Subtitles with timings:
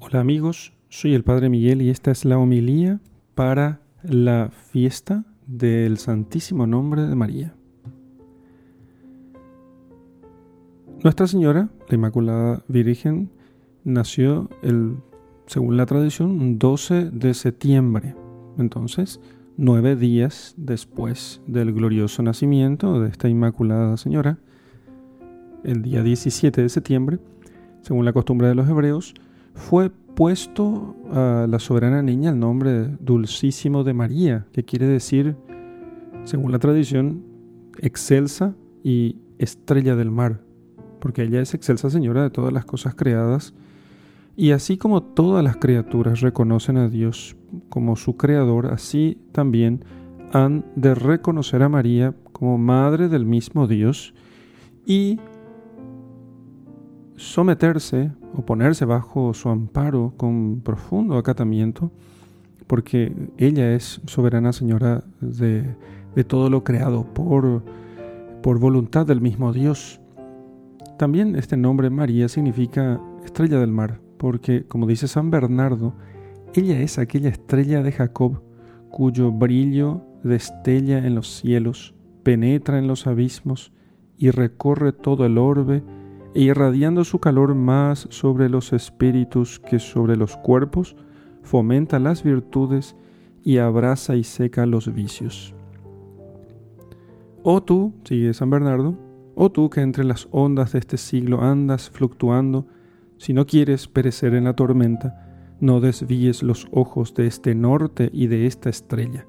[0.00, 3.00] Hola amigos, soy el Padre Miguel y esta es la homilía
[3.34, 7.56] para la fiesta del Santísimo Nombre de María.
[11.02, 13.28] Nuestra Señora, la Inmaculada Virgen,
[13.82, 14.98] nació el,
[15.46, 18.14] según la tradición, 12 de septiembre.
[18.56, 19.20] Entonces,
[19.56, 24.38] nueve días después del glorioso nacimiento de esta Inmaculada Señora,
[25.64, 27.18] el día 17 de septiembre,
[27.82, 29.12] según la costumbre de los hebreos,
[29.58, 35.36] fue puesto a la soberana niña el nombre dulcísimo de María, que quiere decir,
[36.24, 37.22] según la tradición,
[37.78, 40.40] excelsa y estrella del mar,
[41.00, 43.52] porque ella es excelsa señora de todas las cosas creadas,
[44.36, 47.36] y así como todas las criaturas reconocen a Dios
[47.68, 49.84] como su creador, así también
[50.32, 54.14] han de reconocer a María como madre del mismo Dios
[54.86, 55.18] y
[57.18, 61.90] someterse o ponerse bajo su amparo con profundo acatamiento,
[62.66, 65.74] porque ella es soberana señora de,
[66.26, 67.62] todo lo creado por,
[68.42, 70.00] por voluntad del mismo Dios.
[70.96, 75.94] También este nombre María significa estrella del mar, porque como dice San Bernardo,
[76.54, 78.42] ella es aquella estrella de Jacob
[78.90, 83.72] cuyo brillo destella en los cielos, penetra en los abismos
[84.16, 85.82] y recorre todo el orbe
[86.38, 90.94] e irradiando su calor más sobre los espíritus que sobre los cuerpos,
[91.42, 92.94] fomenta las virtudes
[93.42, 95.52] y abraza y seca los vicios.
[97.42, 98.96] Oh tú, sigue San Bernardo,
[99.34, 102.68] oh tú que entre las ondas de este siglo andas fluctuando,
[103.16, 108.28] si no quieres perecer en la tormenta, no desvíes los ojos de este norte y
[108.28, 109.26] de esta estrella.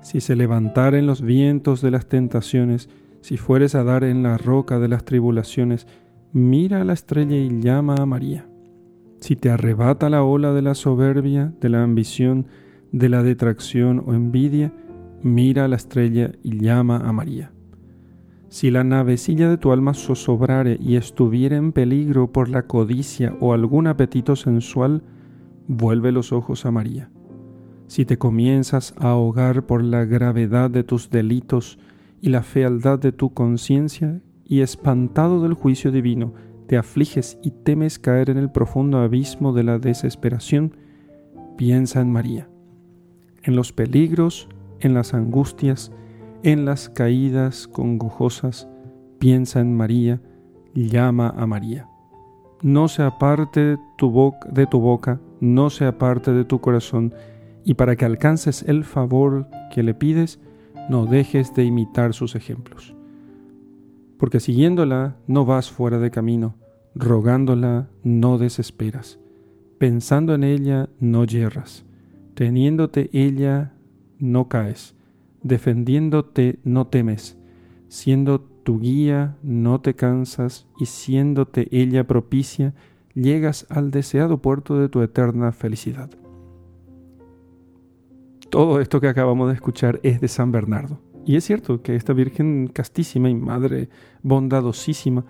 [0.00, 2.88] Si se levantaren los vientos de las tentaciones,
[3.20, 5.88] si fueres a dar en la roca de las tribulaciones,
[6.34, 8.46] mira a la estrella y llama a María.
[9.20, 12.48] Si te arrebata la ola de la soberbia, de la ambición,
[12.92, 14.74] de la detracción o envidia,
[15.22, 17.52] mira a la estrella y llama a María.
[18.48, 23.54] Si la navecilla de tu alma zozobrare y estuviera en peligro por la codicia o
[23.54, 25.04] algún apetito sensual,
[25.68, 27.10] vuelve los ojos a María.
[27.86, 31.78] Si te comienzas a ahogar por la gravedad de tus delitos,
[32.24, 36.34] y la fealdad de tu conciencia, y espantado del juicio divino,
[36.66, 40.76] te afliges y temes caer en el profundo abismo de la desesperación,
[41.56, 42.48] piensa en María,
[43.42, 44.48] en los peligros,
[44.80, 45.92] en las angustias,
[46.42, 48.68] en las caídas congojosas,
[49.18, 50.20] piensa en María,
[50.74, 51.88] llama a María.
[52.62, 57.14] No se aparte tu boca, de tu boca, no se aparte de tu corazón,
[57.64, 60.38] y para que alcances el favor que le pides,
[60.88, 62.94] no dejes de imitar sus ejemplos.
[64.18, 66.54] Porque siguiéndola no vas fuera de camino,
[66.94, 69.18] rogándola no desesperas,
[69.78, 71.84] pensando en ella no yerras,
[72.34, 73.74] teniéndote ella
[74.18, 74.94] no caes,
[75.42, 77.36] defendiéndote no temes,
[77.88, 82.74] siendo tu guía no te cansas y siéndote ella propicia,
[83.14, 86.10] llegas al deseado puerto de tu eterna felicidad.
[88.50, 90.98] Todo esto que acabamos de escuchar es de San Bernardo.
[91.26, 93.88] Y es cierto que esta Virgen castísima y Madre
[94.22, 95.24] bondadosísima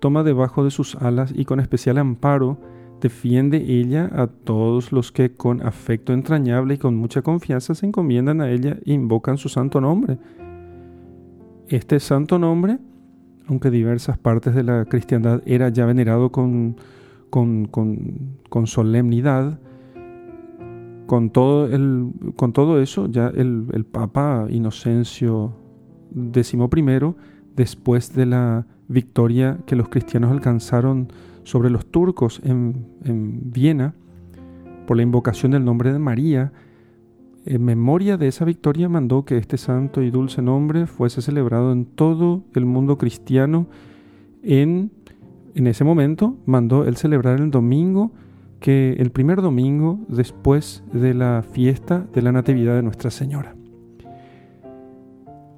[0.00, 2.58] toma debajo de sus alas y con especial amparo
[3.00, 8.40] defiende ella a todos los que con afecto entrañable y con mucha confianza se encomiendan
[8.40, 10.18] a ella e invocan su santo nombre.
[11.68, 12.78] Este santo nombre,
[13.46, 16.76] aunque diversas partes de la cristiandad era ya venerado con,
[17.28, 19.58] con, con, con solemnidad,
[21.14, 25.52] con todo, el, con todo eso, ya el, el Papa Inocencio
[26.12, 26.58] XI,
[27.54, 31.06] después de la victoria que los cristianos alcanzaron
[31.44, 33.94] sobre los turcos en, en Viena,
[34.88, 36.52] por la invocación del nombre de María,
[37.46, 41.84] en memoria de esa victoria mandó que este santo y dulce nombre fuese celebrado en
[41.84, 43.68] todo el mundo cristiano.
[44.42, 44.90] En,
[45.54, 48.10] en ese momento mandó él celebrar el domingo
[48.64, 53.54] que el primer domingo después de la fiesta de la Natividad de Nuestra Señora.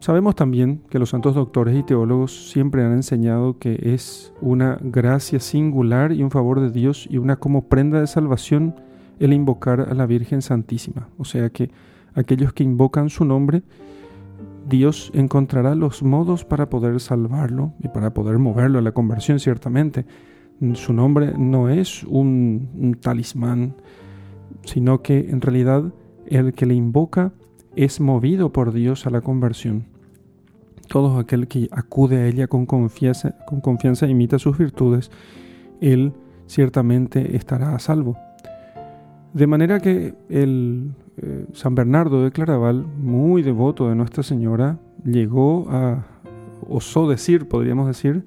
[0.00, 5.38] Sabemos también que los santos doctores y teólogos siempre han enseñado que es una gracia
[5.38, 8.74] singular y un favor de Dios y una como prenda de salvación
[9.20, 11.08] el invocar a la Virgen Santísima.
[11.18, 11.70] O sea que
[12.14, 13.62] aquellos que invocan su nombre,
[14.68, 20.04] Dios encontrará los modos para poder salvarlo y para poder moverlo a la conversión ciertamente
[20.74, 23.74] su nombre no es un, talismán,
[24.64, 25.92] sino que en realidad
[26.26, 27.32] el que le invoca
[27.76, 29.84] es movido por Dios a la conversión.
[30.88, 35.10] Todo aquel que acude a ella con confianza, con confianza e imita sus virtudes,
[35.80, 36.12] Él
[36.46, 38.16] ciertamente estará a salvo.
[39.34, 45.66] De manera que el eh, San Bernardo de Claraval, muy devoto de Nuestra Señora, llegó
[45.68, 46.06] a,
[46.68, 48.24] osó decir, podríamos decir,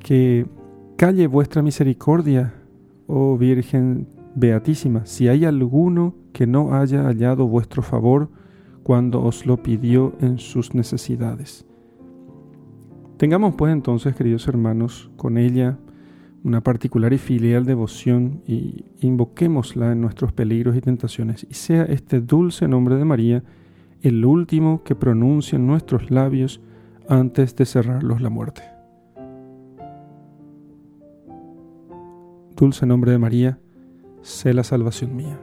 [0.00, 0.46] que
[0.96, 2.54] calle vuestra misericordia,
[3.06, 8.30] oh Virgen Beatísima, si hay alguno que no haya hallado vuestro favor
[8.82, 11.66] cuando os lo pidió en sus necesidades.
[13.18, 15.78] Tengamos pues entonces, queridos hermanos, con ella
[16.44, 22.20] una particular y filial devoción y invoquémosla en nuestros peligros y tentaciones, y sea este
[22.20, 23.42] dulce nombre de María
[24.02, 26.60] el último que pronuncien nuestros labios
[27.08, 28.75] antes de cerrarlos la muerte.
[32.56, 33.58] Dulce nombre de María,
[34.22, 35.38] sé la salvación mía.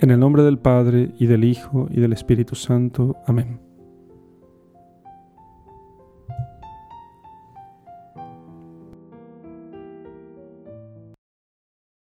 [0.00, 3.16] En el nombre del Padre, y del Hijo, y del Espíritu Santo.
[3.24, 3.67] Amén.